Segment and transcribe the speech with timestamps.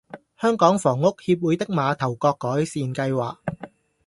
[0.39, 3.37] 香港房屋協會的馬頭角改善計劃